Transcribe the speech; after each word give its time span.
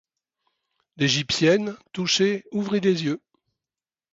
L'égyptienne 0.97 1.77
touchée 1.93 2.43
ouvrit 2.51 2.79
les 2.79 3.03
yeux. 3.03 3.21